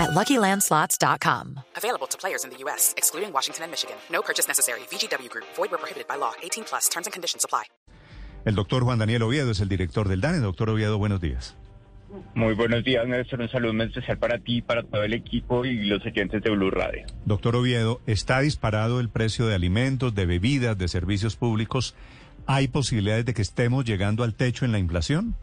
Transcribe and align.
at 0.00 0.10
LuckyLandSlots.com. 0.10 1.60
Available 1.76 2.06
to 2.08 2.18
players 2.18 2.44
in 2.44 2.50
the 2.50 2.58
U.S., 2.64 2.94
excluding 2.96 3.32
Washington 3.32 3.64
and 3.64 3.70
Michigan. 3.70 3.96
No 4.10 4.22
purchase 4.22 4.48
necessary. 4.48 4.80
VGW 4.90 5.28
Group. 5.28 5.46
Void 5.56 5.70
where 5.70 5.78
prohibited 5.78 6.08
by 6.08 6.16
law. 6.16 6.32
18 6.42 6.64
plus. 6.64 6.88
Terms 6.88 7.06
and 7.06 7.12
conditions 7.12 7.44
apply. 7.44 7.64
El 8.46 8.54
doctor 8.54 8.82
Juan 8.82 8.98
Daniel 8.98 9.24
Oviedo 9.24 9.50
es 9.50 9.60
el 9.60 9.68
director 9.68 10.08
del 10.08 10.22
DANE. 10.22 10.38
Doctor 10.38 10.70
Oviedo, 10.70 10.96
buenos 10.96 11.20
días. 11.20 11.54
Muy 12.34 12.54
buenos 12.54 12.82
días, 12.84 13.06
Néstor. 13.06 13.40
Un 13.40 13.48
saludo 13.48 13.72
muy 13.72 13.86
especial 13.86 14.18
para 14.18 14.38
ti, 14.38 14.62
para 14.62 14.82
todo 14.82 15.02
el 15.04 15.12
equipo 15.12 15.64
y 15.64 15.84
los 15.84 16.04
oyentes 16.04 16.42
de 16.42 16.50
Blue 16.50 16.70
Radio. 16.70 17.06
Doctor 17.24 17.54
Oviedo, 17.54 18.00
está 18.06 18.40
disparado 18.40 18.98
el 18.98 19.10
precio 19.10 19.46
de 19.46 19.54
alimentos, 19.54 20.14
de 20.14 20.26
bebidas, 20.26 20.76
de 20.76 20.88
servicios 20.88 21.36
públicos. 21.36 21.94
¿Hay 22.46 22.68
posibilidades 22.68 23.26
de 23.26 23.34
que 23.34 23.42
estemos 23.42 23.84
llegando 23.84 24.24
al 24.24 24.34
techo 24.34 24.64
en 24.64 24.72
la 24.72 24.78
inflación? 24.78 25.36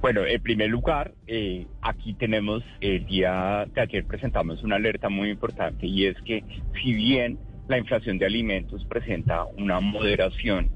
Bueno, 0.00 0.24
en 0.24 0.42
primer 0.42 0.70
lugar, 0.70 1.12
eh, 1.26 1.66
aquí 1.82 2.14
tenemos, 2.14 2.62
el 2.80 3.06
día 3.06 3.66
de 3.74 3.80
ayer 3.80 4.04
presentamos 4.06 4.62
una 4.62 4.76
alerta 4.76 5.08
muy 5.08 5.30
importante 5.30 5.86
y 5.86 6.06
es 6.06 6.16
que 6.22 6.42
si 6.80 6.92
bien 6.92 7.38
la 7.68 7.78
inflación 7.78 8.18
de 8.18 8.26
alimentos 8.26 8.84
presenta 8.86 9.44
una 9.56 9.80
moderación, 9.80 10.70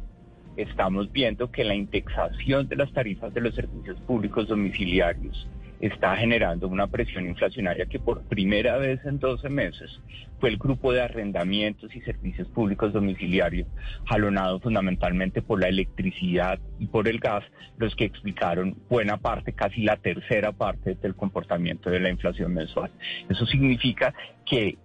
estamos 0.56 1.10
viendo 1.10 1.50
que 1.50 1.64
la 1.64 1.74
indexación 1.74 2.68
de 2.68 2.76
las 2.76 2.92
tarifas 2.92 3.34
de 3.34 3.40
los 3.40 3.54
servicios 3.54 3.98
públicos 4.02 4.48
domiciliarios 4.48 5.48
está 5.86 6.16
generando 6.16 6.66
una 6.66 6.86
presión 6.86 7.26
inflacionaria 7.26 7.84
que 7.86 7.98
por 7.98 8.22
primera 8.22 8.78
vez 8.78 9.04
en 9.04 9.18
12 9.18 9.50
meses 9.50 10.00
fue 10.40 10.48
el 10.48 10.56
grupo 10.56 10.92
de 10.92 11.02
arrendamientos 11.02 11.94
y 11.94 12.00
servicios 12.00 12.48
públicos 12.48 12.92
domiciliarios, 12.92 13.68
jalonado 14.06 14.60
fundamentalmente 14.60 15.42
por 15.42 15.60
la 15.60 15.68
electricidad 15.68 16.58
y 16.78 16.86
por 16.86 17.06
el 17.06 17.18
gas, 17.18 17.44
los 17.76 17.94
que 17.96 18.04
explicaron 18.04 18.76
buena 18.88 19.18
parte, 19.18 19.52
casi 19.52 19.82
la 19.82 19.96
tercera 19.96 20.52
parte 20.52 20.94
del 20.94 21.14
comportamiento 21.14 21.90
de 21.90 22.00
la 22.00 22.08
inflación 22.08 22.54
mensual. 22.54 22.90
Eso 23.28 23.44
significa 23.44 24.14
que 24.46 24.78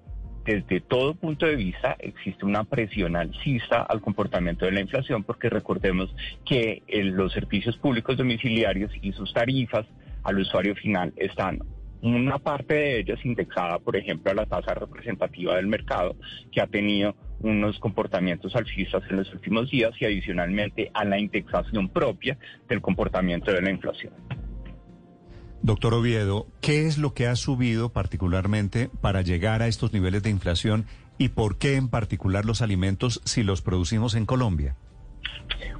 desde 0.46 0.82
todo 0.82 1.14
punto 1.16 1.46
de 1.46 1.56
vista 1.56 1.96
existe 2.00 2.46
una 2.46 2.64
presión 2.64 3.16
alcista 3.16 3.84
al 3.84 4.02
comportamiento 4.02 4.66
de 4.66 4.72
la 4.72 4.82
inflación 4.82 5.24
porque 5.24 5.50
recordemos 5.50 6.14
que 6.46 6.82
los 6.88 7.32
servicios 7.34 7.78
públicos 7.78 8.18
domiciliarios 8.18 8.92
y 9.02 9.12
sus 9.14 9.34
tarifas 9.34 9.86
al 10.24 10.40
usuario 10.40 10.76
final 10.76 11.14
están 11.18 11.60
una 12.02 12.40
parte 12.40 12.74
de 12.74 13.00
ellas 13.00 13.20
indexada, 13.26 13.80
por 13.80 13.96
ejemplo, 13.96 14.32
a 14.32 14.36
la 14.36 14.46
tasa 14.46 14.74
representativa 14.74 15.56
del 15.56 15.68
mercado, 15.68 16.16
que 16.52 16.62
ha 16.62 16.68
tenido 16.68 17.16
unos 17.42 17.80
comportamientos 17.80 18.56
alcistas 18.56 19.04
en 19.10 19.18
los 19.18 19.34
últimos 19.34 19.70
días 19.70 19.92
y 20.00 20.06
adicionalmente 20.06 20.92
a 20.94 21.06
la 21.06 21.20
indexación 21.20 21.90
propia 21.90 22.38
del 22.68 22.82
comportamiento 22.82 23.52
de 23.52 23.62
la 23.62 23.72
inflación. 23.72 24.14
Doctor 25.62 25.94
Oviedo, 25.94 26.48
¿qué 26.62 26.86
es 26.86 26.98
lo 26.98 27.14
que 27.14 27.28
ha 27.28 27.36
subido 27.36 27.92
particularmente 27.92 28.90
para 29.02 29.22
llegar 29.22 29.62
a 29.62 29.68
estos 29.68 29.92
niveles 29.92 30.24
de 30.24 30.30
inflación 30.30 30.86
y 31.18 31.30
por 31.30 31.58
qué 31.58 31.76
en 31.76 31.90
particular 31.90 32.46
los 32.46 32.62
alimentos 32.62 33.22
si 33.26 33.44
los 33.44 33.62
producimos 33.62 34.16
en 34.16 34.26
Colombia? 34.26 34.78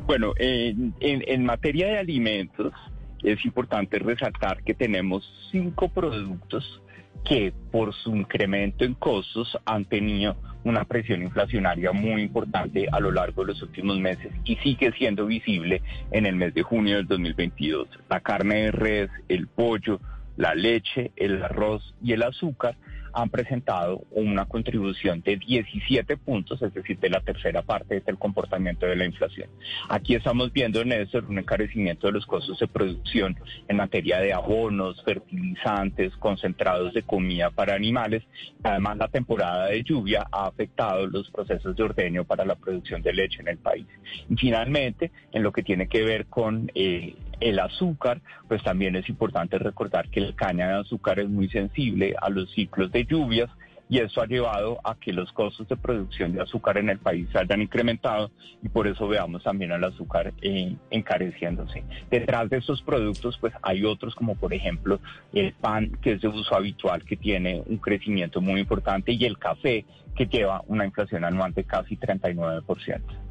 Bueno, 0.06 0.34
en, 0.38 0.94
en 1.00 1.46
materia 1.46 1.88
de 1.88 1.98
alimentos, 2.00 2.74
es 3.24 3.44
importante 3.46 4.00
resaltar 4.00 4.64
que 4.64 4.74
tenemos 4.74 5.30
cinco 5.52 5.90
productos 5.90 6.82
que 7.26 7.54
por 7.72 7.94
su 7.94 8.16
incremento 8.16 8.86
en 8.86 8.94
costos 8.94 9.58
han 9.66 9.86
tenido 9.86 10.38
una 10.64 10.86
presión 10.86 11.22
inflacionaria 11.22 11.92
muy 11.92 12.22
importante 12.22 12.88
a 12.92 13.00
lo 13.00 13.12
largo 13.12 13.44
de 13.44 13.54
los 13.54 13.62
últimos 13.62 14.00
meses 14.00 14.32
y 14.46 14.56
sigue 14.58 14.92
siendo 14.94 15.26
visible 15.26 15.82
en 16.12 16.26
el 16.26 16.36
mes 16.36 16.54
de 16.54 16.64
junio 16.64 16.98
del 16.98 17.08
2022. 17.08 17.88
La 18.10 18.22
carne 18.22 18.64
de 18.64 18.72
res, 18.72 19.10
el 19.28 19.48
pollo, 19.48 20.00
la 20.38 20.56
leche, 20.56 21.12
el 21.16 21.44
arroz 21.44 21.94
y 22.02 22.14
el 22.14 22.24
azúcar 22.24 22.76
han 23.14 23.30
presentado 23.30 24.04
una 24.12 24.46
contribución 24.46 25.22
de 25.22 25.38
17 25.38 26.18
puntos, 26.18 26.62
es 26.62 26.74
decir, 26.74 27.00
de 27.00 27.10
la 27.10 27.22
tercera 27.22 27.62
parte 27.62 28.02
del 28.02 28.18
comportamiento 28.18 28.86
de 28.86 28.96
la 28.96 29.06
inflación. 29.06 29.50
Aquí 29.90 30.16
estamos 30.16 30.52
viendo, 30.52 30.84
Néstor, 30.84 31.26
un 31.26 31.40
encarecimiento 31.40 32.08
de 32.08 32.14
los 32.14 32.26
costos 32.26 32.60
de 32.60 32.68
producción 32.68 33.38
en 33.68 33.78
materia 33.78 34.20
de 34.20 34.34
abonos, 34.34 35.04
fertilizantes, 35.04 36.16
concentrados 36.18 36.94
de 36.94 37.04
comida 37.04 37.50
para 37.52 37.76
animales. 37.76 38.24
Además, 38.64 38.98
la 38.98 39.08
temporada 39.08 39.68
de 39.68 39.84
lluvia 39.84 40.28
ha 40.32 40.48
afectado 40.48 41.08
los 41.08 41.30
procesos 41.32 41.76
de 41.76 41.84
ordeño 41.84 42.24
para 42.26 42.46
la 42.46 42.56
producción 42.56 43.02
de 43.02 43.14
leche 43.14 43.42
en 43.42 43.48
el 43.50 43.58
país. 43.58 43.86
Y 44.30 44.36
finalmente, 44.36 45.12
en 45.32 45.44
lo 45.44 45.52
que 45.52 45.64
tiene 45.64 45.88
que 45.88 46.04
ver 46.04 46.26
con 46.28 46.72
eh, 46.76 47.16
el 47.40 47.60
azúcar, 47.60 48.22
pues 48.48 48.64
también 48.64 48.96
es 48.96 49.10
importante 49.10 49.58
recordar 49.58 50.10
que 50.10 50.20
el 50.20 50.36
caña 50.36 50.68
de 50.68 50.80
azúcar 50.80 51.20
es 51.20 51.30
muy 51.30 51.50
sensible 51.50 52.16
a 52.22 52.30
los 52.30 52.52
ciclos 52.52 52.92
de 52.92 53.06
lluvias 53.06 53.50
y 53.90 53.98
eso 53.98 54.22
ha 54.22 54.28
llevado 54.28 54.80
a 54.84 54.96
que 54.96 55.12
los 55.12 55.32
costos 55.34 55.68
de 55.68 55.76
producción 55.76 56.32
de 56.32 56.42
azúcar 56.42 56.78
en 56.78 56.90
el 56.90 57.00
país 57.00 57.28
se 57.32 57.40
hayan 57.40 57.64
incrementado 57.64 58.30
y 58.62 58.70
por 58.70 58.88
eso 58.88 59.08
veamos 59.08 59.44
también 59.44 59.72
al 59.72 59.84
azúcar 59.84 60.32
eh, 60.42 60.76
encareciéndose. 60.92 61.84
Detrás 62.12 62.50
de 62.52 62.58
estos 62.58 62.84
productos 62.84 63.38
pues 63.40 63.52
hay 63.64 63.84
otros 63.84 64.14
como 64.14 64.36
por 64.36 64.54
ejemplo 64.54 65.00
el 65.34 65.54
pan 65.54 65.92
que 66.02 66.14
es 66.14 66.22
de 66.22 66.28
uso 66.28 66.56
habitual 66.56 67.04
que 67.04 67.18
tiene 67.18 67.64
un 67.66 67.78
crecimiento 67.78 68.42
muy 68.42 68.62
importante 68.62 69.12
y 69.12 69.26
el 69.26 69.40
café 69.40 69.86
que 70.16 70.28
lleva 70.28 70.64
una 70.68 70.86
inflación 70.86 71.26
anual 71.26 71.54
de 71.54 71.64
casi 71.64 71.98
39%. 71.98 73.29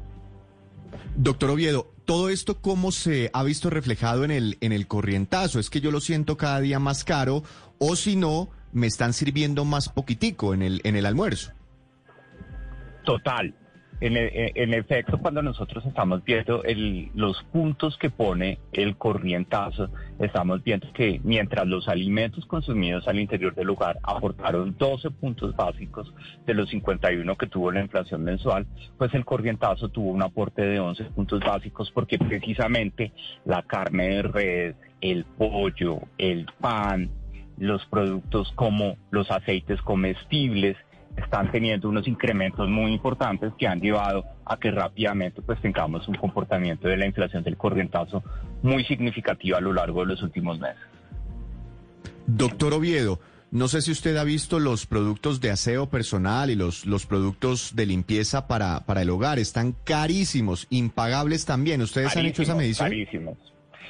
Doctor 1.15 1.49
Oviedo, 1.51 1.93
¿todo 2.05 2.29
esto 2.29 2.61
cómo 2.61 2.91
se 2.91 3.29
ha 3.33 3.43
visto 3.43 3.69
reflejado 3.69 4.23
en 4.23 4.31
el, 4.31 4.57
en 4.61 4.71
el 4.71 4.87
corrientazo? 4.87 5.59
¿Es 5.59 5.69
que 5.69 5.81
yo 5.81 5.91
lo 5.91 5.99
siento 5.99 6.37
cada 6.37 6.59
día 6.59 6.79
más 6.79 7.03
caro 7.03 7.43
o 7.77 7.95
si 7.95 8.15
no, 8.15 8.49
me 8.71 8.87
están 8.87 9.13
sirviendo 9.13 9.65
más 9.65 9.89
poquitico 9.89 10.53
en 10.53 10.61
el, 10.61 10.81
en 10.83 10.95
el 10.95 11.05
almuerzo? 11.05 11.51
Total. 13.03 13.53
En, 14.01 14.73
efecto, 14.73 15.17
cuando 15.17 15.41
nosotros 15.41 15.85
estamos 15.85 16.23
viendo 16.23 16.63
los 17.15 17.43
puntos 17.51 17.97
que 17.97 18.09
pone 18.09 18.59
el 18.71 18.95
corrientazo, 18.95 19.89
estamos 20.19 20.63
viendo 20.63 20.91
que 20.93 21.19
mientras 21.23 21.67
los 21.67 21.89
alimentos 21.89 22.45
consumidos 22.45 23.07
al 23.09 23.19
interior 23.19 23.53
del 23.55 23.69
hogar 23.69 23.99
aportaron 24.03 24.77
12 24.77 25.11
puntos 25.11 25.53
básicos 25.53 26.13
de 26.45 26.53
los 26.53 26.69
51 26.69 27.35
que 27.35 27.47
tuvo 27.47 27.71
la 27.71 27.81
inflación 27.81 28.23
mensual, 28.23 28.67
pues 28.97 29.13
el 29.13 29.25
corrientazo 29.25 29.89
tuvo 29.89 30.11
un 30.11 30.21
aporte 30.21 30.61
de 30.61 30.79
11 30.79 31.03
puntos 31.05 31.41
básicos 31.41 31.91
porque 31.91 32.17
precisamente 32.17 33.11
la 33.43 33.63
carne 33.63 34.09
de 34.09 34.21
res, 34.21 34.75
el 35.01 35.25
pollo, 35.25 35.99
el 36.17 36.45
pan, 36.61 37.09
los 37.57 37.85
productos 37.87 38.51
como 38.55 38.97
los 39.11 39.29
aceites 39.29 39.81
comestibles, 39.81 40.77
están 41.19 41.51
teniendo 41.51 41.87
unos 41.89 42.07
incrementos 42.07 42.67
muy 42.69 42.93
importantes 42.93 43.53
que 43.57 43.67
han 43.67 43.79
llevado 43.79 44.25
a 44.45 44.57
que 44.57 44.71
rápidamente 44.71 45.41
pues 45.41 45.61
tengamos 45.61 46.07
un 46.07 46.15
comportamiento 46.15 46.87
de 46.87 46.97
la 46.97 47.05
inflación 47.05 47.43
del 47.43 47.57
corrientazo 47.57 48.23
muy 48.61 48.83
significativo 48.85 49.57
a 49.57 49.61
lo 49.61 49.73
largo 49.73 50.01
de 50.01 50.07
los 50.07 50.23
últimos 50.23 50.59
meses. 50.59 50.81
Doctor 52.25 52.73
Oviedo, 52.73 53.19
no 53.51 53.67
sé 53.67 53.81
si 53.81 53.91
usted 53.91 54.15
ha 54.17 54.23
visto 54.23 54.59
los 54.59 54.85
productos 54.85 55.41
de 55.41 55.49
aseo 55.49 55.89
personal 55.89 56.51
y 56.51 56.55
los, 56.55 56.85
los 56.85 57.07
productos 57.07 57.75
de 57.75 57.87
limpieza 57.87 58.47
para, 58.47 58.81
para 58.85 59.01
el 59.01 59.09
hogar. 59.09 59.39
Están 59.39 59.75
carísimos, 59.83 60.67
impagables 60.69 61.45
también. 61.45 61.81
¿Ustedes 61.81 62.15
han 62.15 62.27
hecho 62.27 62.43
esa 62.43 62.53
medición? 62.53 62.89
Carísimos. 62.89 63.37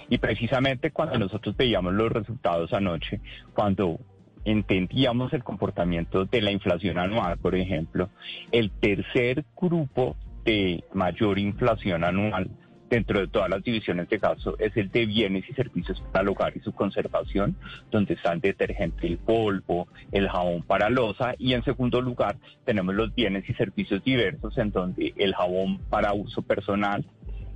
Y 0.10 0.18
precisamente 0.18 0.92
cuando 0.92 1.20
nosotros 1.20 1.56
veíamos 1.58 1.94
los 1.94 2.12
resultados 2.12 2.72
anoche, 2.74 3.20
cuando 3.54 4.00
entendíamos 4.45 5.33
el 5.33 5.44
comportamiento 5.44 6.25
de 6.25 6.41
la 6.41 6.51
inflación 6.51 6.97
anual, 6.97 7.38
por 7.38 7.56
ejemplo, 7.56 8.09
el 8.51 8.71
tercer 8.71 9.45
grupo 9.56 10.15
de 10.44 10.83
mayor 10.94 11.39
inflación 11.39 12.03
anual 12.03 12.50
dentro 12.89 13.19
de 13.19 13.27
todas 13.27 13.50
las 13.50 13.63
divisiones 13.63 14.09
de 14.09 14.18
gasto 14.18 14.57
es 14.57 14.75
el 14.75 14.89
de 14.89 15.06
bienes 15.06 15.47
y 15.47 15.53
servicios 15.53 16.03
para 16.12 16.30
hogar 16.30 16.53
y 16.57 16.59
su 16.59 16.74
conservación, 16.74 17.56
donde 17.91 18.15
está 18.15 18.33
el 18.33 18.41
detergente, 18.41 19.07
el 19.07 19.18
polvo, 19.18 19.88
el 20.12 20.27
jabón 20.27 20.63
para 20.63 20.89
losa 20.89 21.36
y 21.38 21.53
en 21.53 21.63
segundo 21.63 22.01
lugar 22.01 22.38
tenemos 22.65 22.95
los 22.95 23.13
bienes 23.13 23.47
y 23.47 23.53
servicios 23.53 24.03
diversos 24.03 24.57
en 24.57 24.71
donde 24.71 25.13
el 25.18 25.36
jabón 25.36 25.80
para 25.89 26.13
uso 26.13 26.41
personal, 26.41 27.06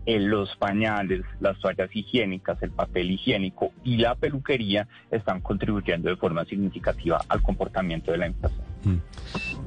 los 0.06 0.56
pañales, 0.58 1.22
las 1.40 1.58
toallas 1.60 1.90
higiénicas, 1.94 2.62
el 2.62 2.72
papel 2.72 3.12
higiénico 3.12 3.72
y 3.84 3.98
la 3.98 4.16
peluquería 4.16 4.88
están 5.12 5.42
contribuyendo 5.42 6.10
de 6.10 6.18
forma 6.18 6.46
significativa 6.46 7.22
al 7.30 7.42
comportamiento 7.42 8.12
de 8.12 8.18
la 8.18 8.28
inflación. 8.28 8.64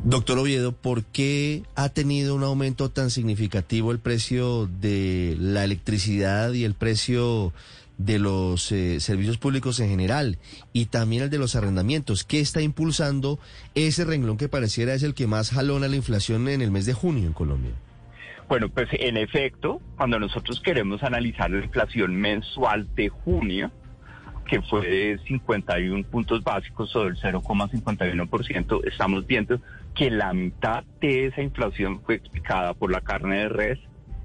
Doctor 0.04 0.38
Oviedo, 0.38 0.72
¿por 0.72 1.04
qué 1.04 1.62
ha 1.74 1.88
tenido 1.88 2.34
un 2.34 2.44
aumento 2.44 2.90
tan 2.90 3.10
significativo 3.10 3.92
el 3.92 3.98
precio 3.98 4.66
de 4.66 5.36
la 5.40 5.64
electricidad 5.64 6.52
y 6.52 6.64
el 6.64 6.74
precio 6.74 7.52
de 7.98 8.18
los 8.18 8.70
eh, 8.72 9.00
servicios 9.00 9.38
públicos 9.38 9.80
en 9.80 9.88
general 9.88 10.38
y 10.74 10.86
también 10.86 11.22
el 11.24 11.30
de 11.30 11.38
los 11.38 11.56
arrendamientos? 11.56 12.24
¿Qué 12.24 12.40
está 12.40 12.60
impulsando 12.60 13.38
ese 13.74 14.04
renglón 14.04 14.36
que 14.36 14.48
pareciera 14.48 14.92
es 14.92 15.02
el 15.02 15.14
que 15.14 15.26
más 15.26 15.50
jalona 15.50 15.88
la 15.88 15.96
inflación 15.96 16.46
en 16.48 16.60
el 16.60 16.70
mes 16.70 16.84
de 16.84 16.92
junio 16.92 17.26
en 17.26 17.32
Colombia? 17.32 17.72
Bueno, 18.48 18.68
pues 18.68 18.88
en 18.92 19.16
efecto, 19.16 19.80
cuando 19.96 20.20
nosotros 20.20 20.60
queremos 20.60 21.02
analizar 21.02 21.50
la 21.50 21.64
inflación 21.64 22.14
mensual 22.14 22.86
de 22.94 23.08
junio, 23.08 23.72
que 24.46 24.62
fue 24.62 24.86
de 24.86 25.18
51 25.26 26.04
puntos 26.04 26.44
básicos 26.44 26.90
sobre 26.90 27.10
el 27.10 27.16
0,51%, 27.16 28.86
estamos 28.86 29.26
viendo 29.26 29.60
que 29.96 30.12
la 30.12 30.32
mitad 30.32 30.84
de 31.00 31.26
esa 31.26 31.42
inflación 31.42 32.00
fue 32.02 32.14
explicada 32.14 32.74
por 32.74 32.92
la 32.92 33.00
carne 33.00 33.38
de 33.38 33.48
res, 33.48 33.78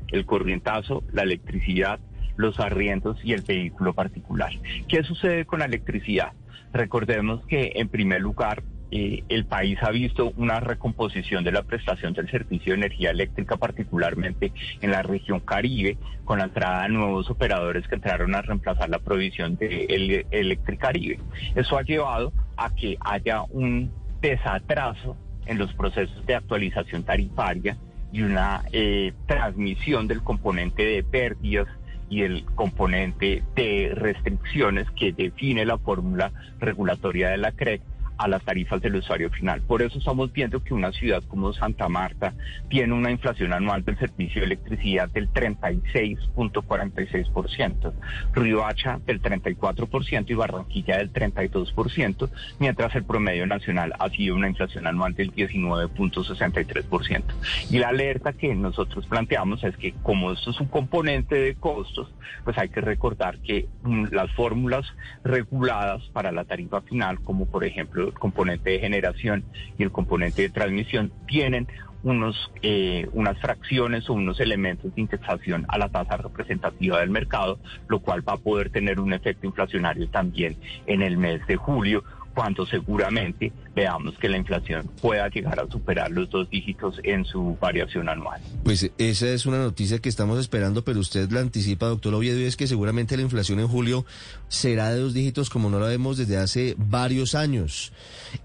el 0.09 0.25
corrientazo, 0.27 1.03
la 1.12 1.24
electricidad, 1.24 2.00
los 2.38 2.59
arriendos 2.59 3.17
y 3.24 3.33
el 3.33 3.41
vehículo 3.41 3.94
particular. 3.94 4.51
¿Qué 4.88 5.01
sucede 5.03 5.45
con 5.45 5.59
la 5.59 5.65
electricidad? 5.65 6.33
Recordemos 6.74 7.44
que 7.47 7.74
en 7.75 7.89
primer 7.89 8.21
lugar 8.21 8.62
eh, 8.91 9.23
el 9.29 9.45
país 9.45 9.79
ha 9.81 9.89
visto 9.89 10.33
una 10.35 10.59
recomposición 10.59 11.45
de 11.45 11.53
la 11.53 11.63
prestación 11.63 12.13
del 12.13 12.29
servicio 12.29 12.73
de 12.73 12.79
energía 12.79 13.11
eléctrica, 13.11 13.55
particularmente 13.55 14.51
en 14.81 14.91
la 14.91 15.01
región 15.01 15.39
Caribe, 15.39 15.97
con 16.25 16.39
la 16.39 16.45
entrada 16.45 16.83
de 16.83 16.89
nuevos 16.89 17.29
operadores 17.29 17.88
que 17.88 17.95
entraron 17.95 18.35
a 18.35 18.41
reemplazar 18.41 18.89
la 18.89 18.99
provisión 18.99 19.55
de 19.55 19.85
el, 19.85 20.25
Electricaribe. 20.31 21.19
Eso 21.55 21.77
ha 21.77 21.83
llevado 21.83 22.33
a 22.57 22.69
que 22.75 22.97
haya 22.99 23.43
un 23.43 23.91
desatraso 24.19 25.15
en 25.45 25.57
los 25.57 25.73
procesos 25.73 26.25
de 26.25 26.35
actualización 26.35 27.03
tarifaria 27.03 27.77
y 28.11 28.23
una 28.23 28.63
eh, 28.73 29.13
transmisión 29.25 30.07
del 30.07 30.21
componente 30.21 30.83
de 30.83 31.03
pérdidas 31.03 31.67
y 32.09 32.23
el 32.23 32.43
componente 32.55 33.41
de 33.55 33.93
restricciones 33.95 34.85
que 34.91 35.13
define 35.13 35.65
la 35.65 35.77
fórmula 35.77 36.33
regulatoria 36.59 37.29
de 37.29 37.38
la 37.38 37.53
CREC 37.53 37.81
a 38.18 38.28
las 38.28 38.44
tarifas 38.44 38.81
del 38.81 38.96
usuario 38.96 39.30
final. 39.30 39.62
Por 39.62 39.81
eso 39.81 40.00
estamos 40.00 40.34
viendo 40.34 40.63
que 40.63 40.74
una 40.74 40.92
ciudad 40.92 41.24
como 41.28 41.54
Santa 41.54 41.88
Marta 41.90 42.34
tiene 42.69 42.94
una 42.94 43.12
inflación 43.12 43.52
anual 43.54 43.84
del 43.84 43.98
servicio 43.98 44.42
de 44.42 44.48
electricidad 44.48 45.10
del 45.10 45.30
36.46%, 45.31 47.94
Riohacha 48.34 49.00
del 49.06 49.22
34% 49.22 50.30
y 50.30 50.34
Barranquilla 50.34 50.98
del 50.98 51.13
32%, 51.13 52.30
mientras 52.60 52.96
el 52.96 53.04
promedio 53.04 53.46
nacional 53.48 53.94
ha 54.00 54.10
sido 54.10 54.36
una 54.36 54.50
inflación 54.50 54.88
anual 54.88 55.13
del 55.16 55.34
19.63%. 55.34 57.24
Y 57.69 57.80
la 57.80 57.90
alerta 57.90 58.31
que 58.34 58.56
nosotros 58.56 59.06
planteamos 59.08 59.63
es 59.63 59.75
que 59.78 59.94
como 60.04 60.31
esto 60.31 60.52
es 60.52 60.60
un 60.60 60.68
componente 60.68 61.36
de 61.36 61.56
costos, 61.56 62.12
pues 62.44 62.58
hay 62.58 62.69
que 62.69 62.81
recordar 62.81 63.38
que 63.40 63.68
mm, 63.84 64.06
las 64.12 64.31
fórmulas 64.31 64.86
reguladas 65.24 66.04
para 66.13 66.31
la 66.31 66.46
tarifa 66.46 66.81
final, 66.81 67.19
como 67.22 67.46
por 67.46 67.63
ejemplo 67.63 68.11
el 68.12 68.19
componente 68.19 68.72
de 68.72 68.80
generación 68.80 69.44
y 69.78 69.84
el 69.84 69.92
componente 69.92 70.44
de 70.44 70.50
transmisión 70.50 71.12
tienen 71.28 71.68
unos, 72.04 72.52
eh, 72.62 73.08
unas 73.13 73.40
fracciones 73.40 74.10
o 74.10 74.13
unos 74.13 74.40
elementos 74.40 74.94
de 74.96 75.02
indexación 75.02 75.66
a 75.68 75.78
la 75.78 75.90
tasa 75.90 76.18
representativa 76.18 77.00
del 77.00 77.10
mercado, 77.10 77.60
lo 77.88 78.00
cual 78.00 78.28
va 78.28 78.34
a 78.34 78.38
poder 78.38 78.69
tener 78.69 79.00
un 79.00 79.13
efecto 79.13 79.46
inflacionario 79.46 80.08
también 80.10 80.58
en 80.88 81.02
el 81.02 81.18
mes 81.18 81.46
de 81.48 81.58
julio, 81.58 82.04
cuando 82.33 82.66
seguramente 82.66 83.51
veamos 83.75 84.18
que 84.18 84.30
la 84.30 84.38
inflación 84.38 84.89
pueda 85.01 85.28
llegar 85.30 85.60
a 85.60 85.68
superar 85.69 86.12
los 86.12 86.30
dos 86.30 86.50
dígitos 86.50 86.95
en 87.04 87.25
su 87.25 87.57
variación 87.60 88.10
anual. 88.10 88.42
Pues 88.63 88.92
esa 88.98 89.30
es 89.30 89.45
una 89.45 89.57
noticia 89.57 90.00
que 90.00 90.10
estamos 90.10 90.39
esperando, 90.39 90.83
pero 90.83 91.00
usted 91.00 91.30
la 91.31 91.42
anticipa, 91.42 91.88
doctor 91.88 92.13
Oviedo, 92.13 92.39
y 92.39 92.44
es 92.44 92.57
que 92.57 92.68
seguramente 92.68 93.18
la 93.18 93.24
inflación 93.24 93.60
en 93.60 93.68
julio 93.68 94.06
será 94.48 94.89
de 94.89 95.00
dos 95.00 95.13
dígitos 95.13 95.50
como 95.50 95.69
no 95.69 95.80
la 95.80 95.88
vemos 95.88 96.18
desde 96.18 96.38
hace 96.38 96.75
varios 96.78 97.36
años. 97.36 97.94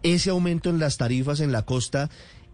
¿Ese 0.02 0.30
aumento 0.30 0.70
en 0.70 0.78
las 0.78 0.96
tarifas 0.96 1.40
en 1.40 1.52
la 1.52 1.62
costa 1.62 2.10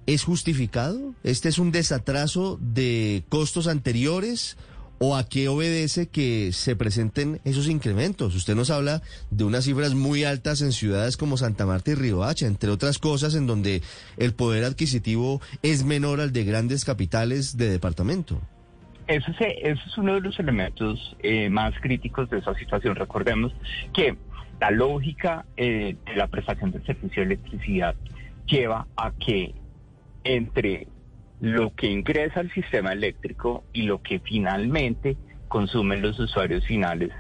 es 0.06 0.24
justificado? 0.24 1.14
¿Este 1.22 1.48
es 1.48 1.58
un 1.58 1.72
desatraso 1.72 2.58
de 2.60 3.24
costos 3.28 3.66
anteriores? 3.66 4.56
¿O 5.04 5.16
a 5.16 5.28
qué 5.28 5.48
obedece 5.48 6.06
que 6.08 6.52
se 6.52 6.76
presenten 6.76 7.40
esos 7.44 7.68
incrementos? 7.68 8.36
Usted 8.36 8.54
nos 8.54 8.70
habla 8.70 9.02
de 9.32 9.42
unas 9.42 9.64
cifras 9.64 9.94
muy 9.94 10.22
altas 10.22 10.62
en 10.62 10.70
ciudades 10.70 11.16
como 11.16 11.36
Santa 11.36 11.66
Marta 11.66 11.90
y 11.90 11.94
Riohacha, 11.96 12.46
entre 12.46 12.70
otras 12.70 13.00
cosas 13.00 13.34
en 13.34 13.48
donde 13.48 13.82
el 14.16 14.32
poder 14.32 14.62
adquisitivo 14.62 15.40
es 15.64 15.84
menor 15.84 16.20
al 16.20 16.32
de 16.32 16.44
grandes 16.44 16.84
capitales 16.84 17.56
de 17.56 17.68
departamento. 17.68 18.40
Ese, 19.08 19.32
es 19.68 19.80
uno 19.98 20.14
de 20.14 20.20
los 20.20 20.38
elementos 20.38 21.16
eh, 21.20 21.50
más 21.50 21.74
críticos 21.80 22.30
de 22.30 22.38
esa 22.38 22.54
situación. 22.54 22.94
Recordemos 22.94 23.52
que 23.92 24.16
la 24.60 24.70
lógica 24.70 25.46
eh, 25.56 25.96
de 26.06 26.14
la 26.14 26.28
prestación 26.28 26.70
del 26.70 26.86
servicio 26.86 27.22
de 27.22 27.34
electricidad 27.34 27.96
lleva 28.46 28.86
a 28.96 29.10
que 29.10 29.52
entre 30.22 30.86
lo 31.42 31.74
que 31.74 31.88
ingresa 31.88 32.38
al 32.38 32.52
sistema 32.52 32.92
eléctrico 32.92 33.64
y 33.72 33.82
lo 33.82 34.00
que 34.00 34.20
finalmente 34.20 35.16
consumen 35.48 36.00
los 36.00 36.16
usuarios 36.20 36.64
finales. 36.64 37.10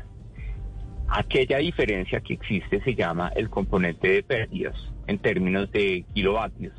Aquella 1.08 1.58
diferencia 1.58 2.20
que 2.20 2.34
existe 2.34 2.80
se 2.84 2.94
llama 2.94 3.32
el 3.34 3.50
componente 3.50 4.08
de 4.08 4.22
pérdidas 4.22 4.76
en 5.08 5.18
términos 5.18 5.72
de 5.72 6.04
kilovatios. 6.14 6.72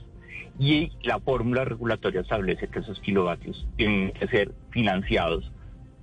Y 0.58 0.94
la 1.02 1.20
fórmula 1.20 1.66
regulatoria 1.66 2.22
establece 2.22 2.70
que 2.70 2.80
esos 2.80 3.02
kilovatios 3.02 3.68
tienen 3.76 4.14
que 4.14 4.28
ser 4.28 4.54
financiados 4.72 5.52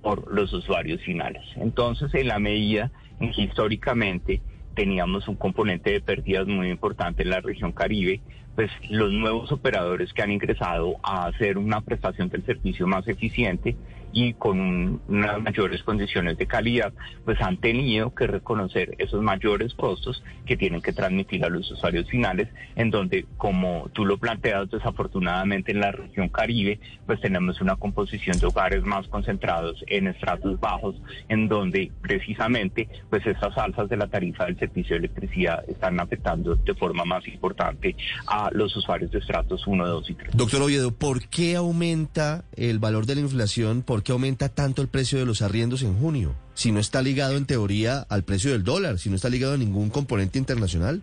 por 0.03 0.31
los 0.31 0.53
usuarios 0.53 1.01
finales. 1.01 1.43
Entonces, 1.55 2.13
en 2.13 2.27
la 2.27 2.37
medida 2.37 2.91
en 3.19 3.31
que 3.31 3.41
históricamente 3.41 4.43
teníamos 4.75 5.27
un 5.27 5.37
componente 5.37 5.91
de 5.91 6.01
pérdidas 6.01 6.45
muy 6.45 6.69
importante 6.69 7.23
en 7.23 7.31
la 7.31 7.41
región 7.41 7.71
Caribe, 7.71 8.21
pues 8.55 8.69
los 8.89 9.11
nuevos 9.11 9.51
operadores 9.51 10.13
que 10.13 10.21
han 10.21 10.31
ingresado 10.31 10.95
a 11.03 11.25
hacer 11.25 11.57
una 11.57 11.81
prestación 11.81 12.29
del 12.29 12.45
servicio 12.45 12.87
más 12.87 13.07
eficiente 13.07 13.75
y 14.13 14.33
con 14.33 15.01
unas 15.07 15.41
mayores 15.41 15.83
condiciones 15.83 16.37
de 16.37 16.45
calidad, 16.45 16.93
pues 17.25 17.41
han 17.41 17.57
tenido 17.57 18.13
que 18.13 18.27
reconocer 18.27 18.95
esos 18.97 19.21
mayores 19.21 19.73
costos 19.73 20.23
que 20.45 20.57
tienen 20.57 20.81
que 20.81 20.93
transmitir 20.93 21.45
a 21.45 21.49
los 21.49 21.69
usuarios 21.71 22.09
finales, 22.09 22.49
en 22.75 22.91
donde, 22.91 23.25
como 23.37 23.89
tú 23.93 24.05
lo 24.05 24.17
planteas, 24.17 24.69
desafortunadamente 24.69 25.71
en 25.71 25.79
la 25.79 25.91
región 25.91 26.29
Caribe, 26.29 26.79
pues 27.05 27.21
tenemos 27.21 27.61
una 27.61 27.75
composición 27.75 28.37
de 28.39 28.47
hogares 28.47 28.83
más 28.83 29.07
concentrados 29.07 29.83
en 29.87 30.07
estratos 30.07 30.59
bajos, 30.59 30.95
en 31.29 31.47
donde 31.47 31.91
precisamente, 32.01 32.89
pues 33.09 33.25
estas 33.25 33.57
alzas 33.57 33.89
de 33.89 33.97
la 33.97 34.07
tarifa 34.07 34.45
del 34.45 34.59
servicio 34.59 34.95
de 34.95 35.05
electricidad 35.05 35.63
están 35.69 35.99
afectando 35.99 36.55
de 36.55 36.73
forma 36.75 37.05
más 37.05 37.27
importante 37.27 37.95
a 38.27 38.40
los 38.51 38.75
usuarios 38.75 39.11
de 39.11 39.19
estratos 39.19 39.67
1, 39.67 39.87
2 39.87 40.09
y 40.09 40.13
3. 40.15 40.35
Doctor 40.35 40.61
Oviedo, 40.61 40.91
¿por 40.91 41.27
qué 41.27 41.55
aumenta 41.55 42.43
el 42.55 42.79
valor 42.79 43.05
de 43.05 43.15
la 43.15 43.21
inflación? 43.21 43.83
¿Por 43.83 44.03
qué 44.03 44.11
aumenta 44.11 44.49
tanto 44.49 44.81
el 44.81 44.87
precio 44.87 45.19
de 45.19 45.25
los 45.25 45.41
arriendos 45.41 45.83
en 45.83 45.97
junio? 45.97 46.33
Si 46.53 46.71
no 46.71 46.79
está 46.79 47.01
ligado 47.01 47.37
en 47.37 47.45
teoría 47.45 48.05
al 48.09 48.23
precio 48.23 48.51
del 48.51 48.63
dólar, 48.63 48.99
si 48.99 49.09
no 49.09 49.15
está 49.15 49.29
ligado 49.29 49.53
a 49.53 49.57
ningún 49.57 49.89
componente 49.89 50.39
internacional. 50.39 51.01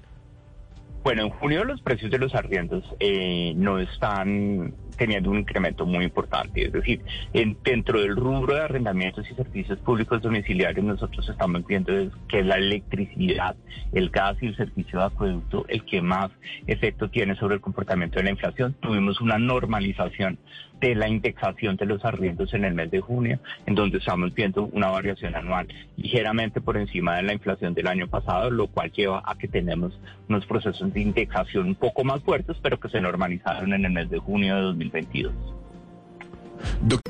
Bueno, 1.03 1.23
en 1.23 1.31
junio 1.31 1.65
los 1.65 1.81
precios 1.81 2.11
de 2.11 2.19
los 2.19 2.35
arriendos 2.35 2.85
eh, 3.01 3.53
no 3.57 3.79
están 3.79 4.75
teniendo 4.99 5.31
un 5.31 5.39
incremento 5.39 5.87
muy 5.87 6.05
importante. 6.05 6.67
Es 6.67 6.73
decir, 6.73 7.01
en, 7.33 7.57
dentro 7.65 8.01
del 8.01 8.17
rubro 8.17 8.55
de 8.55 8.63
arrendamientos 8.63 9.31
y 9.31 9.35
servicios 9.35 9.79
públicos 9.79 10.21
domiciliarios, 10.21 10.85
nosotros 10.85 11.27
estamos 11.29 11.65
viendo 11.67 11.93
que 12.29 12.43
la 12.43 12.57
electricidad, 12.57 13.57
el 13.93 14.11
gas 14.11 14.37
y 14.43 14.49
el 14.49 14.57
servicio 14.57 14.99
de 14.99 15.07
acueducto 15.07 15.65
el 15.69 15.85
que 15.85 16.03
más 16.03 16.31
efecto 16.67 17.09
tiene 17.09 17.37
sobre 17.37 17.55
el 17.55 17.61
comportamiento 17.61 18.19
de 18.19 18.25
la 18.25 18.31
inflación. 18.31 18.75
Tuvimos 18.81 19.21
una 19.21 19.39
normalización 19.39 20.39
de 20.81 20.95
la 20.95 21.09
indexación 21.09 21.77
de 21.77 21.87
los 21.87 22.05
arriendos 22.05 22.55
en 22.55 22.65
el 22.65 22.75
mes 22.75 22.91
de 22.91 23.01
junio, 23.01 23.41
en 23.67 23.75
donde 23.75 23.99
estamos 23.99 24.33
viendo 24.35 24.65
una 24.73 24.89
variación 24.89 25.35
anual 25.35 25.67
ligeramente 25.97 26.61
por 26.61 26.77
encima 26.77 27.17
de 27.17 27.23
la 27.23 27.33
inflación 27.33 27.75
del 27.75 27.89
año 27.89 28.07
pasado, 28.07 28.51
lo 28.51 28.69
cual 28.69 28.93
lleva 28.93 29.23
a 29.25 29.37
que 29.37 29.49
tenemos 29.49 29.99
unos 30.29 30.47
procesos 30.47 30.88
de 30.93 31.01
indexación 31.01 31.67
un 31.69 31.75
poco 31.75 32.05
más 32.05 32.23
fuertes, 32.23 32.57
pero 32.63 32.79
que 32.79 32.89
se 32.89 33.01
normalizaron 33.01 33.73
en 33.73 33.85
el 33.85 33.93
mes 33.93 34.11
de 34.11 34.19
junio 34.19 34.57
de 34.57 34.63
2022. 34.63 35.33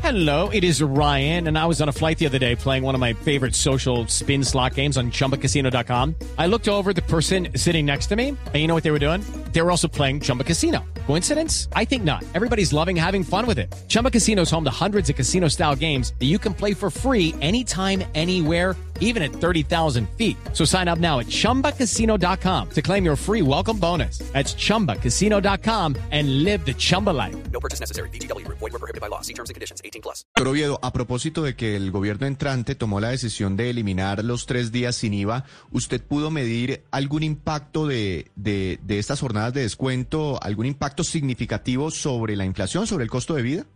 Hello, 0.02 0.48
it 0.48 0.64
is 0.64 0.82
Ryan, 0.82 1.48
and 1.48 1.58
I 1.58 1.66
was 1.66 1.82
on 1.82 1.88
a 1.88 1.92
flight 1.92 2.18
the 2.18 2.26
other 2.26 2.38
day 2.38 2.56
playing 2.56 2.82
one 2.82 2.94
of 2.94 3.00
my 3.00 3.12
favorite 3.12 3.54
social 3.54 4.06
spin 4.06 4.42
slot 4.42 4.74
games 4.74 4.96
on 4.96 5.10
chumbacasino.com. 5.10 6.14
I 6.38 6.46
looked 6.46 6.66
over 6.66 6.94
the 6.94 7.02
person 7.02 7.48
sitting 7.54 7.84
next 7.84 8.06
to 8.06 8.16
me, 8.16 8.28
and 8.28 8.54
you 8.54 8.66
know 8.66 8.74
what 8.74 8.84
they 8.84 8.90
were 8.90 8.98
doing? 8.98 9.22
They 9.52 9.60
were 9.60 9.70
also 9.70 9.88
playing 9.88 10.20
Chumba 10.20 10.44
Casino. 10.44 10.84
Coincidence? 11.06 11.68
I 11.74 11.84
think 11.84 12.04
not. 12.04 12.24
Everybody's 12.34 12.72
loving 12.72 12.96
having 12.96 13.22
fun 13.22 13.46
with 13.46 13.58
it. 13.58 13.74
Chumba 13.88 14.10
Casino 14.10 14.42
is 14.42 14.50
home 14.50 14.64
to 14.64 14.70
hundreds 14.70 15.10
of 15.10 15.16
casino 15.16 15.48
style 15.48 15.76
games 15.76 16.14
that 16.18 16.26
you 16.26 16.38
can 16.38 16.54
play 16.54 16.72
for 16.72 16.90
free 16.90 17.34
anytime, 17.40 18.02
anywhere 18.14 18.76
even 19.00 19.24
at 19.24 19.32
30,000 19.32 20.08
feet. 20.10 20.36
So 20.52 20.64
sign 20.64 20.86
up 20.86 21.00
now 21.00 21.18
at 21.18 21.26
ChumbaCasino.com 21.26 22.70
to 22.70 22.82
claim 22.82 23.04
your 23.04 23.16
free 23.16 23.42
welcome 23.42 23.78
bonus. 23.78 24.18
That's 24.32 24.54
ChumbaCasino.com 24.54 25.96
and 26.12 26.44
live 26.44 26.64
the 26.64 26.74
Chumba 26.74 27.10
life. 27.10 27.36
No 27.50 27.58
purchase 27.58 27.80
necessary. 27.80 28.10
VGW 28.10 28.44
Group. 28.44 28.58
Void 28.58 28.72
were 28.72 28.78
prohibited 28.78 29.00
by 29.00 29.08
law. 29.08 29.22
See 29.22 29.34
terms 29.34 29.50
and 29.50 29.54
conditions. 29.54 29.80
18 29.82 30.02
plus. 30.02 30.24
Doctor 30.36 30.48
Oviedo, 30.48 30.78
a 30.82 30.92
propósito 30.92 31.42
de 31.42 31.56
que 31.56 31.74
el 31.74 31.90
gobierno 31.90 32.26
entrante 32.26 32.74
tomó 32.74 33.00
la 33.00 33.08
decisión 33.08 33.56
de 33.56 33.70
eliminar 33.70 34.24
los 34.24 34.46
tres 34.46 34.70
días 34.70 34.96
sin 34.96 35.14
IVA, 35.14 35.44
¿usted 35.72 36.02
pudo 36.02 36.30
medir 36.30 36.84
algún 36.90 37.22
impacto 37.22 37.86
de, 37.86 38.30
de, 38.36 38.78
de 38.82 38.98
estas 38.98 39.20
jornadas 39.20 39.52
de 39.54 39.62
descuento, 39.62 40.38
algún 40.42 40.66
impacto 40.66 41.04
significativo 41.04 41.90
sobre 41.90 42.36
la 42.36 42.44
inflación, 42.44 42.86
sobre 42.86 43.04
el 43.04 43.10
costo 43.10 43.34
de 43.34 43.42
vida? 43.42 43.66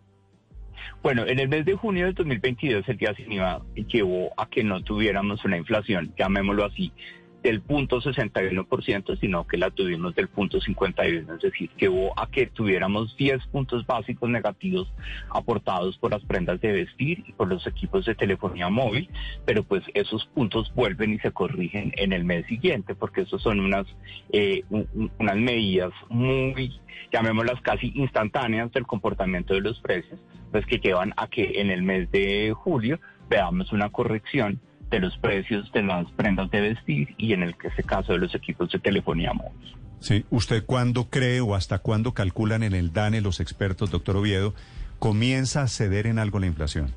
Bueno, 1.03 1.27
en 1.27 1.37
el 1.37 1.49
mes 1.49 1.65
de 1.65 1.75
junio 1.75 2.05
del 2.05 2.15
2022 2.15 2.87
el 2.87 2.97
día 2.97 3.13
sin 3.13 3.27
llevó 3.89 4.31
a 4.37 4.49
que 4.49 4.63
no 4.63 4.81
tuviéramos 4.81 5.43
una 5.43 5.57
inflación, 5.57 6.13
llamémoslo 6.17 6.63
así, 6.63 6.93
del 7.43 7.61
punto 7.61 8.01
61%, 8.01 9.19
sino 9.19 9.45
que 9.45 9.57
la 9.57 9.69
tuvimos 9.69 10.15
del 10.15 10.29
punto 10.29 10.61
51, 10.61 11.35
es 11.35 11.41
decir, 11.41 11.69
que 11.77 11.89
hubo 11.89 12.17
a 12.17 12.27
que 12.29 12.47
tuviéramos 12.47 13.15
10 13.17 13.45
puntos 13.47 13.85
básicos 13.85 14.29
negativos 14.29 14.91
aportados 15.29 15.97
por 15.97 16.11
las 16.11 16.23
prendas 16.23 16.61
de 16.61 16.71
vestir 16.71 17.23
y 17.27 17.33
por 17.33 17.47
los 17.49 17.67
equipos 17.67 18.05
de 18.05 18.15
telefonía 18.15 18.69
móvil, 18.69 19.09
pero 19.45 19.63
pues 19.63 19.83
esos 19.93 20.25
puntos 20.27 20.71
vuelven 20.73 21.13
y 21.13 21.19
se 21.19 21.31
corrigen 21.31 21.91
en 21.97 22.13
el 22.13 22.23
mes 22.23 22.45
siguiente, 22.47 22.95
porque 22.95 23.21
esos 23.21 23.41
son 23.41 23.59
unas, 23.59 23.85
eh, 24.31 24.63
un- 24.69 24.87
un- 24.93 25.11
unas 25.19 25.35
medidas 25.37 25.91
muy, 26.09 26.79
llamémoslas 27.11 27.59
casi 27.61 27.91
instantáneas 27.95 28.71
del 28.71 28.85
comportamiento 28.87 29.53
de 29.53 29.61
los 29.61 29.79
precios, 29.81 30.19
pues 30.51 30.65
que 30.65 30.77
llevan 30.77 31.13
a 31.17 31.27
que 31.27 31.59
en 31.59 31.69
el 31.71 31.83
mes 31.83 32.09
de 32.11 32.53
julio 32.53 32.99
veamos 33.29 33.71
una 33.73 33.89
corrección 33.89 34.59
de 34.93 34.99
los 34.99 35.17
precios 35.17 35.71
de 35.71 35.81
las 35.83 36.09
prendas 36.11 36.51
de 36.51 36.61
vestir 36.61 37.15
y 37.17 37.33
en 37.33 37.41
el 37.43 37.55
que 37.57 37.67
este 37.69 37.83
caso 37.83 38.13
de 38.13 38.19
los 38.19 38.35
equipos 38.35 38.69
de 38.71 38.77
telefonía 38.79 39.33
móvil. 39.33 39.75
Sí, 39.99 40.23
¿usted 40.29 40.63
cuándo 40.65 41.09
cree 41.09 41.41
o 41.41 41.55
hasta 41.55 41.79
cuándo 41.79 42.13
calculan 42.13 42.61
en 42.61 42.73
el 42.75 42.93
DANE 42.93 43.21
los 43.21 43.39
expertos, 43.39 43.89
doctor 43.89 44.17
Oviedo, 44.17 44.53
comienza 44.99 45.63
a 45.63 45.67
ceder 45.67 46.05
en 46.07 46.19
algo 46.19 46.39
la 46.39 46.45
inflación? 46.45 46.91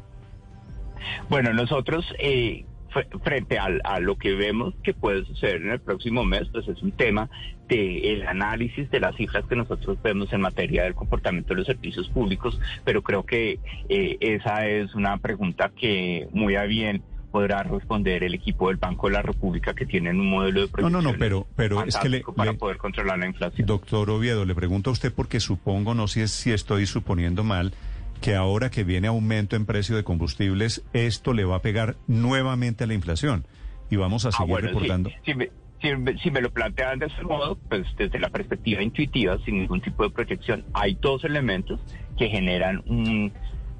Bueno, 1.28 1.52
nosotros 1.52 2.04
eh, 2.18 2.64
fre- 2.92 3.08
frente 3.22 3.58
al- 3.58 3.80
a, 3.84 4.00
lo 4.00 4.16
que 4.16 4.34
vemos 4.34 4.74
que 4.82 4.92
puede 4.92 5.24
suceder 5.24 5.62
en 5.62 5.70
el 5.70 5.80
próximo 5.80 6.24
mes, 6.24 6.48
pues 6.52 6.66
es 6.68 6.82
un 6.82 6.92
tema 6.92 7.30
del 7.68 8.26
análisis 8.26 8.90
de 8.90 9.00
las 9.00 9.16
cifras 9.16 9.44
que 9.48 9.56
nosotros 9.56 9.98
vemos 10.02 10.32
en 10.32 10.40
materia 10.40 10.84
del 10.84 10.94
comportamiento 10.94 11.50
de 11.54 11.58
los 11.58 11.66
servicios 11.66 12.08
públicos, 12.08 12.60
pero 12.84 13.02
creo 13.02 13.24
que 13.24 13.58
eh, 13.88 14.16
esa 14.20 14.66
es 14.66 14.94
una 14.94 15.16
pregunta 15.18 15.70
que 15.74 16.28
muy 16.32 16.56
a 16.56 16.64
bien 16.64 17.02
podrá 17.36 17.62
responder 17.64 18.24
el 18.24 18.32
equipo 18.32 18.68
del 18.68 18.78
Banco 18.78 19.08
de 19.08 19.12
la 19.12 19.20
República 19.20 19.74
que 19.74 19.84
tienen 19.84 20.18
un 20.18 20.30
modelo 20.30 20.66
de 20.66 20.82
No, 20.82 20.88
no, 20.88 21.02
no, 21.02 21.12
pero, 21.18 21.46
pero 21.54 21.84
es 21.84 21.94
que 21.98 22.08
le, 22.08 22.22
para 22.34 22.52
le- 22.52 22.58
poder 22.58 22.78
controlar 22.78 23.18
la 23.18 23.26
inflación. 23.26 23.66
doctor 23.66 24.08
Oviedo, 24.08 24.46
le 24.46 24.54
pregunto 24.54 24.88
a 24.88 24.94
usted 24.94 25.12
porque 25.12 25.38
supongo, 25.38 25.92
no 25.92 26.08
sé 26.08 26.28
si 26.28 26.50
estoy 26.52 26.86
suponiendo 26.86 27.44
mal, 27.44 27.74
que 28.22 28.34
ahora 28.34 28.70
que 28.70 28.84
viene 28.84 29.08
aumento 29.08 29.54
en 29.54 29.66
precio 29.66 29.96
de 29.96 30.02
combustibles, 30.02 30.82
esto 30.94 31.34
le 31.34 31.44
va 31.44 31.56
a 31.56 31.60
pegar 31.60 31.96
nuevamente 32.06 32.84
a 32.84 32.86
la 32.86 32.94
inflación 32.94 33.44
y 33.90 33.96
vamos 33.96 34.24
a 34.24 34.30
Ah, 34.30 34.32
seguir 34.32 34.56
sí. 34.56 34.62
reportando. 34.62 35.10
Si, 35.26 35.34
me, 35.34 35.50
si 35.82 35.88
si 36.22 36.30
me 36.30 36.40
lo 36.40 36.50
plantean 36.50 36.98
de 37.00 37.06
ese 37.06 37.22
modo, 37.22 37.58
pues 37.68 37.86
desde 37.98 38.18
la 38.18 38.30
perspectiva 38.30 38.82
intuitiva, 38.82 39.36
sin 39.44 39.58
ningún 39.58 39.82
tipo 39.82 40.04
de 40.04 40.08
proyección, 40.10 40.64
hay 40.72 40.96
dos 41.02 41.22
elementos 41.24 41.80
que 42.16 42.30
generan 42.30 42.82
un 42.86 43.30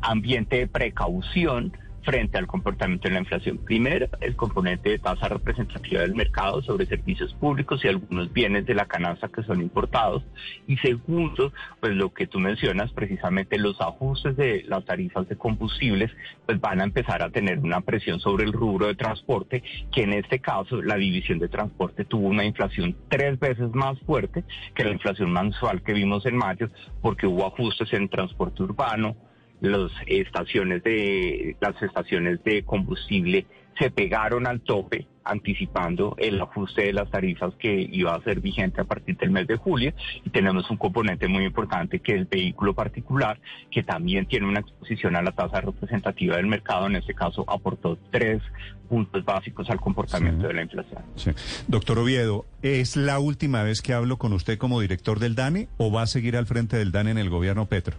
ambiente 0.02 0.56
de 0.58 0.66
precaución 0.66 1.72
frente 2.06 2.38
al 2.38 2.46
comportamiento 2.46 3.08
de 3.08 3.14
la 3.14 3.20
inflación. 3.20 3.58
Primero, 3.58 4.08
el 4.20 4.36
componente 4.36 4.90
de 4.90 4.98
tasa 5.00 5.28
representativa 5.28 6.02
del 6.02 6.14
mercado 6.14 6.62
sobre 6.62 6.86
servicios 6.86 7.34
públicos 7.34 7.84
y 7.84 7.88
algunos 7.88 8.32
bienes 8.32 8.64
de 8.64 8.74
la 8.74 8.86
canasta 8.86 9.28
que 9.28 9.42
son 9.42 9.60
importados. 9.60 10.22
Y 10.68 10.76
segundo, 10.76 11.52
pues 11.80 11.94
lo 11.94 12.14
que 12.14 12.28
tú 12.28 12.38
mencionas, 12.38 12.92
precisamente 12.92 13.58
los 13.58 13.80
ajustes 13.80 14.36
de 14.36 14.64
las 14.68 14.84
tarifas 14.84 15.28
de 15.28 15.36
combustibles, 15.36 16.12
pues 16.46 16.60
van 16.60 16.80
a 16.80 16.84
empezar 16.84 17.22
a 17.22 17.30
tener 17.30 17.58
una 17.58 17.80
presión 17.80 18.20
sobre 18.20 18.44
el 18.44 18.52
rubro 18.52 18.86
de 18.86 18.94
transporte, 18.94 19.64
que 19.92 20.04
en 20.04 20.12
este 20.12 20.38
caso 20.38 20.80
la 20.80 20.96
división 20.96 21.40
de 21.40 21.48
transporte 21.48 22.04
tuvo 22.04 22.28
una 22.28 22.44
inflación 22.44 22.96
tres 23.08 23.38
veces 23.40 23.74
más 23.74 23.98
fuerte 24.00 24.44
que 24.76 24.84
la 24.84 24.92
inflación 24.92 25.32
mensual 25.32 25.82
que 25.82 25.92
vimos 25.92 26.24
en 26.24 26.36
mayo, 26.36 26.70
porque 27.02 27.26
hubo 27.26 27.46
ajustes 27.46 27.92
en 27.92 28.08
transporte 28.08 28.62
urbano, 28.62 29.16
las 29.60 29.90
estaciones 30.06 30.82
de 30.84 31.56
las 31.60 31.80
estaciones 31.82 32.42
de 32.44 32.62
combustible 32.64 33.46
se 33.78 33.90
pegaron 33.90 34.46
al 34.46 34.60
tope 34.60 35.06
anticipando 35.22 36.14
el 36.18 36.40
ajuste 36.40 36.82
de 36.84 36.92
las 36.92 37.10
tarifas 37.10 37.52
que 37.58 37.88
iba 37.92 38.14
a 38.14 38.22
ser 38.22 38.40
vigente 38.40 38.80
a 38.80 38.84
partir 38.84 39.16
del 39.16 39.30
mes 39.30 39.46
de 39.48 39.56
julio 39.56 39.92
y 40.24 40.30
tenemos 40.30 40.70
un 40.70 40.76
componente 40.76 41.26
muy 41.28 41.44
importante 41.44 41.98
que 41.98 42.12
es 42.12 42.18
el 42.18 42.24
vehículo 42.26 42.74
particular 42.74 43.38
que 43.70 43.82
también 43.82 44.26
tiene 44.26 44.46
una 44.46 44.60
exposición 44.60 45.16
a 45.16 45.22
la 45.22 45.32
tasa 45.32 45.60
representativa 45.60 46.36
del 46.36 46.46
mercado 46.46 46.86
en 46.86 46.96
este 46.96 47.12
caso 47.12 47.44
aportó 47.48 47.98
tres 48.10 48.40
puntos 48.88 49.24
básicos 49.24 49.68
al 49.68 49.80
comportamiento 49.80 50.42
Sí. 50.42 50.46
de 50.48 50.54
la 50.54 50.62
inflación. 50.62 51.02
Sí. 51.16 51.30
Doctor 51.66 51.98
Oviedo, 51.98 52.46
¿es 52.62 52.96
la 52.96 53.18
última 53.18 53.64
vez 53.64 53.82
que 53.82 53.92
hablo 53.94 54.16
con 54.16 54.32
usted 54.32 54.58
como 54.58 54.80
director 54.80 55.18
del 55.18 55.34
DANE 55.34 55.66
o 55.76 55.90
va 55.90 56.02
a 56.02 56.06
seguir 56.06 56.36
al 56.36 56.46
frente 56.46 56.76
del 56.76 56.92
DANE 56.92 57.10
en 57.10 57.18
el 57.18 57.30
gobierno 57.30 57.66
Petro? 57.66 57.96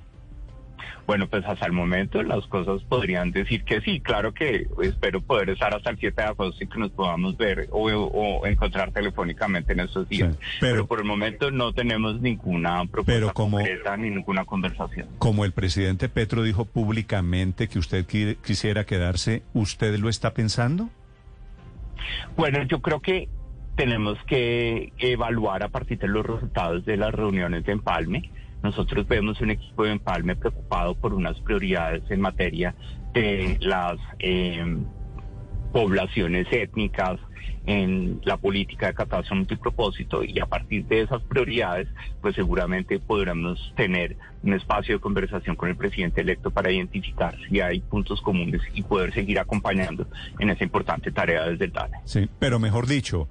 Bueno, 1.08 1.28
pues 1.30 1.46
hasta 1.46 1.66
el 1.66 1.72
momento 1.72 2.22
las 2.22 2.46
cosas 2.48 2.84
podrían 2.84 3.32
decir 3.32 3.64
que 3.64 3.80
sí. 3.80 4.02
Claro 4.02 4.34
que 4.34 4.68
espero 4.84 5.22
poder 5.22 5.50
estar 5.52 5.74
hasta 5.74 5.90
el 5.90 5.98
7 5.98 6.22
de 6.22 6.28
agosto 6.28 6.62
y 6.64 6.68
que 6.68 6.78
nos 6.78 6.92
podamos 6.92 7.38
ver 7.38 7.70
o, 7.72 7.86
o 7.90 8.46
encontrar 8.46 8.92
telefónicamente 8.92 9.72
en 9.72 9.80
estos 9.80 10.10
días. 10.10 10.36
Sí, 10.36 10.40
pero- 10.60 10.74
pero, 10.74 10.88
por 10.88 11.00
el 11.00 11.06
momento 11.06 11.50
no 11.50 11.72
tenemos 11.72 12.20
ninguna 12.20 12.84
propuesta 12.86 13.14
Pero 13.14 13.34
como- 13.34 13.58
concreta 13.58 13.96
ni 13.96 14.10
ninguna 14.10 14.44
conversación. 14.44 15.08
Como 15.18 15.46
el 15.46 15.54
presidente 15.54 16.10
Petro 16.10 16.44
dijo 16.44 16.66
públicamente 16.66 17.70
que 17.70 17.80
usted 17.80 18.06
qui- 18.06 18.36
quisiera 18.46 18.84
quedarse, 18.86 19.44
¿usted 19.54 19.98
lo 20.00 20.10
está 20.10 20.34
pensando? 20.34 20.90
Bueno, 22.36 22.62
yo 22.64 22.82
creo 22.82 23.00
que 23.02 23.30
tenemos 23.76 24.18
que 24.28 24.92
evaluar 24.98 25.64
a 25.64 25.70
partir 25.70 26.00
de 26.00 26.08
los 26.08 26.26
resultados 26.26 26.84
de 26.86 26.98
las 26.98 27.14
reuniones 27.14 27.64
de 27.66 27.72
Empalme. 27.72 28.30
Nosotros 28.68 29.08
vemos 29.08 29.40
un 29.40 29.52
equipo 29.52 29.86
de 29.86 29.94
Empalme 29.94 30.36
preocupado 30.36 30.94
por 30.94 31.14
unas 31.14 31.40
prioridades 31.40 32.04
en 32.10 32.20
materia 32.20 32.76
de 33.14 33.58
las 33.62 33.98
eh, 34.20 34.76
poblaciones 35.72 36.48
étnicas, 36.52 37.18
en 37.66 38.20
la 38.26 38.36
política 38.36 38.88
de 38.88 38.94
catástrofe 38.94 39.36
multipropósito 39.36 40.22
y 40.22 40.38
a 40.40 40.48
partir 40.48 40.86
de 40.86 41.04
esas 41.04 41.22
prioridades, 41.24 41.88
pues 42.22 42.36
seguramente 42.36 43.00
podremos 43.00 43.74
tener 43.78 44.18
un 44.44 44.54
espacio 44.54 44.96
de 44.96 45.00
conversación 45.00 45.56
con 45.56 45.70
el 45.70 45.78
presidente 45.78 46.20
electo 46.20 46.52
para 46.52 46.70
identificar 46.70 47.38
si 47.48 47.62
hay 47.62 47.80
puntos 47.80 48.22
comunes 48.22 48.62
y 48.74 48.84
poder 48.84 49.14
seguir 49.14 49.40
acompañando 49.40 50.08
en 50.40 50.50
esa 50.50 50.66
importante 50.66 51.10
tarea 51.14 51.46
desde 51.46 51.66
el 51.66 51.72
DANE. 51.72 52.00
Sí, 52.04 52.30
pero 52.38 52.60
mejor 52.60 52.86
dicho, 52.86 53.30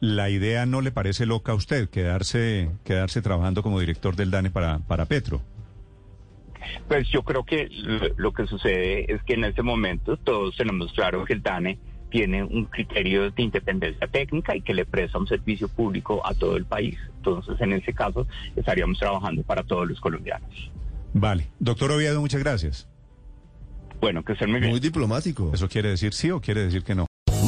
¿la 0.00 0.30
idea 0.30 0.66
no 0.66 0.80
le 0.80 0.90
parece 0.90 1.26
loca 1.26 1.52
a 1.52 1.54
usted 1.54 1.88
quedarse, 1.88 2.70
quedarse 2.84 3.22
trabajando 3.22 3.62
como 3.62 3.78
director 3.78 4.16
del 4.16 4.30
DANE 4.30 4.50
para, 4.50 4.78
para 4.80 5.04
Petro? 5.04 5.42
Pues 6.88 7.08
yo 7.08 7.22
creo 7.22 7.44
que 7.44 7.68
lo, 8.16 8.32
que 8.32 8.46
sucede 8.46 9.12
es 9.12 9.22
que 9.22 9.34
en 9.34 9.44
este 9.44 9.62
momento 9.62 10.16
todos 10.16 10.56
tenemos 10.56 10.92
claro 10.92 11.24
que 11.24 11.34
el 11.34 11.42
DANE 11.42 11.78
tiene 12.10 12.42
un 12.42 12.64
criterio 12.64 13.30
de 13.30 13.42
independencia 13.42 14.06
técnica 14.08 14.56
y 14.56 14.62
que 14.62 14.74
le 14.74 14.84
presta 14.84 15.18
un 15.18 15.28
servicio 15.28 15.68
público 15.68 16.26
a 16.26 16.34
todo 16.34 16.56
el 16.56 16.64
país. 16.64 16.98
Entonces, 17.16 17.60
en 17.60 17.72
ese 17.72 17.92
caso, 17.92 18.26
estaríamos 18.56 18.98
trabajando 18.98 19.42
para 19.42 19.62
todos 19.62 19.88
los 19.88 20.00
colombianos. 20.00 20.70
Vale. 21.14 21.48
Doctor 21.60 21.92
Oviedo, 21.92 22.20
muchas 22.20 22.40
gracias. 22.40 22.88
Bueno, 24.00 24.24
que 24.24 24.32
estén 24.32 24.50
muy 24.50 24.60
bien. 24.60 24.70
Muy 24.70 24.80
diplomático. 24.80 25.50
¿Eso 25.54 25.68
quiere 25.68 25.90
decir 25.90 26.12
sí 26.12 26.30
o 26.30 26.40
quiere 26.40 26.64
decir 26.64 26.82
que 26.82 26.94
no? 26.94 27.06